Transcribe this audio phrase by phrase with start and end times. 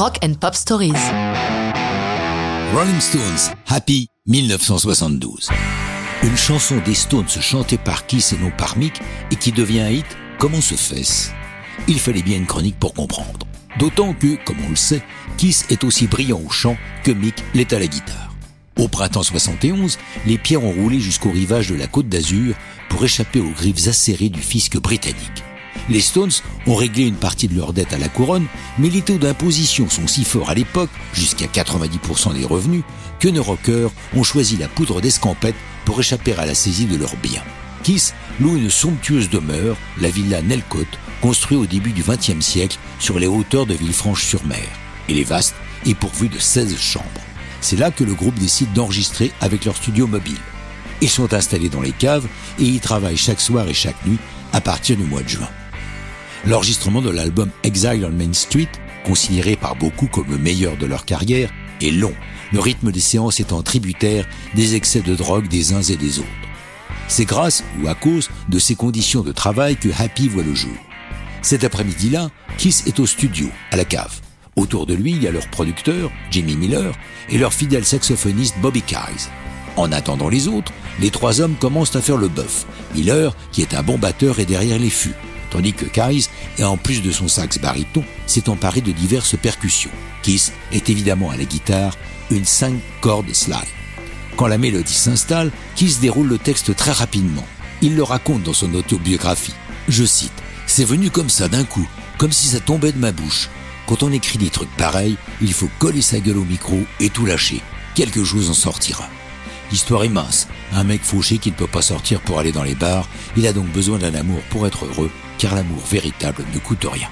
[0.00, 0.94] Rock and Pop Stories.
[2.72, 5.50] Rolling Stones, Happy 1972.
[6.22, 8.98] Une chanson des Stones chantée par Kiss et non par Mick
[9.30, 10.06] et qui devient un hit,
[10.38, 11.32] comment se fait-ce?
[11.86, 13.46] Il fallait bien une chronique pour comprendre.
[13.78, 15.02] D'autant que, comme on le sait,
[15.36, 18.34] Kiss est aussi brillant au chant que Mick l'est à la guitare.
[18.78, 22.54] Au printemps 71, les pierres ont roulé jusqu'au rivage de la côte d'Azur
[22.88, 25.44] pour échapper aux griffes acérées du fisc britannique.
[25.88, 26.30] Les Stones
[26.66, 28.46] ont réglé une partie de leur dette à la couronne,
[28.78, 32.82] mais les taux d'imposition sont si forts à l'époque, jusqu'à 90% des revenus,
[33.18, 37.16] que nos rockers ont choisi la poudre d'escampette pour échapper à la saisie de leurs
[37.16, 37.42] biens.
[37.82, 43.18] Kiss loue une somptueuse demeure, la villa Nelcote, construite au début du XXe siècle sur
[43.18, 44.68] les hauteurs de Villefranche-sur-Mer.
[45.08, 45.54] Elle est vaste
[45.86, 47.04] et pourvue de 16 chambres.
[47.60, 50.38] C'est là que le groupe décide d'enregistrer avec leur studio mobile.
[51.02, 52.26] Ils sont installés dans les caves
[52.58, 54.18] et y travaillent chaque soir et chaque nuit
[54.52, 55.48] à partir du mois de juin.
[56.46, 58.70] L'enregistrement de l'album Exile on Main Street,
[59.04, 61.50] considéré par beaucoup comme le meilleur de leur carrière,
[61.82, 62.14] est long,
[62.52, 66.28] le rythme des séances étant tributaire des excès de drogue des uns et des autres.
[67.08, 70.76] C'est grâce ou à cause de ces conditions de travail que Happy voit le jour.
[71.42, 74.20] Cet après-midi-là, Kiss est au studio, à la cave.
[74.56, 76.94] Autour de lui, il y a leur producteur, Jimmy Miller,
[77.28, 79.28] et leur fidèle saxophoniste Bobby Kyes.
[79.76, 82.66] En attendant les autres, les trois hommes commencent à faire le bœuf.
[82.94, 85.14] Miller, qui est un bon batteur, est derrière les fûts
[85.50, 89.90] tandis que Kais, et en plus de son sax baryton, s'est emparé de diverses percussions.
[90.22, 91.96] Kiss est évidemment à la guitare
[92.30, 93.58] une 5 cordes slide.
[94.36, 97.46] Quand la mélodie s'installe, Kiss déroule le texte très rapidement.
[97.82, 99.54] Il le raconte dans son autobiographie.
[99.88, 100.32] Je cite
[100.66, 101.86] C'est venu comme ça d'un coup,
[102.18, 103.48] comme si ça tombait de ma bouche.
[103.86, 107.26] Quand on écrit des trucs pareils, il faut coller sa gueule au micro et tout
[107.26, 107.60] lâcher.
[107.94, 109.08] Quelque chose en sortira.
[109.70, 110.48] L'histoire est mince.
[110.72, 113.52] Un mec fauché qui ne peut pas sortir pour aller dans les bars, il a
[113.52, 117.08] donc besoin d'un amour pour être heureux, car l'amour véritable ne coûte rien.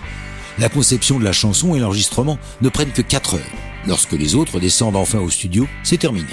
[0.58, 3.40] La conception de la chanson et l'enregistrement ne prennent que 4 heures.
[3.86, 6.26] Lorsque les autres descendent enfin au studio, c'est terminé.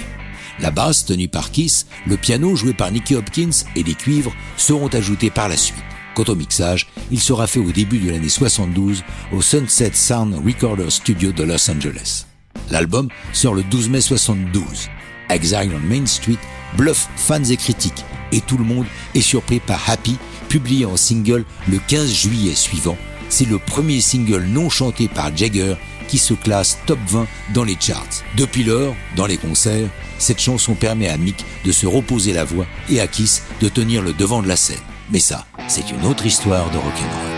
[0.58, 4.88] La basse tenue par Kiss, le piano joué par Nicky Hopkins et les cuivres seront
[4.88, 5.76] ajoutés par la suite.
[6.14, 10.90] Quant au mixage, il sera fait au début de l'année 72 au Sunset Sound Recorder
[10.90, 12.25] Studio de Los Angeles.
[12.70, 14.88] L'album sort le 12 mai 72.
[15.28, 16.38] Exile on Main Street
[16.76, 20.16] bluffe fans et critiques et tout le monde est surpris par Happy,
[20.48, 22.96] publié en single le 15 juillet suivant.
[23.28, 25.74] C'est le premier single non chanté par Jagger
[26.08, 28.22] qui se classe top 20 dans les charts.
[28.36, 29.88] Depuis lors, dans les concerts,
[30.18, 34.02] cette chanson permet à Mick de se reposer la voix et à Kiss de tenir
[34.02, 34.76] le devant de la scène.
[35.10, 37.35] Mais ça, c'est une autre histoire de rock'n'roll.